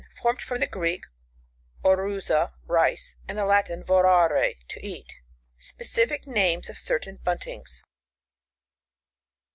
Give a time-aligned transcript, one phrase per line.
[0.19, 1.03] Formed from the Greek,
[1.85, 5.13] oruza, rice, and the Latin, vorare^ to eat.
[5.59, 7.83] Specific names of certain Buntings.